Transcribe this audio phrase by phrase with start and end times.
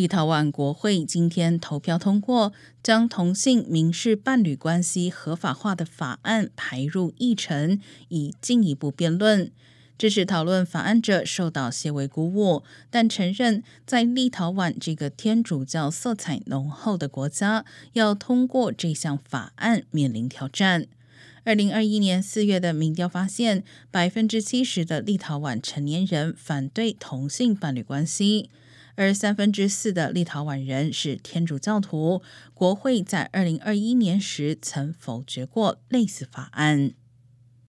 [0.00, 7.78] 立陶宛国会今天投票通过将同性民事伴侣关系合法化的法案排入议程，
[8.08, 9.52] 以进一步辩论。
[9.98, 20.86] 支持讨论法案者受到些微鼓舞，但承认在立陶宛这个天主教色彩浓厚的国家，要通过这项法案面临挑战。
[21.44, 28.48] 二零二一年四月的民调发现，百分之七十的立陶宛成年人反对同性伴侣关系。
[28.96, 32.22] 而三分之四的立陶宛人是天主教徒，
[32.54, 36.92] 国会在二零二一年时曾否决过类似法案。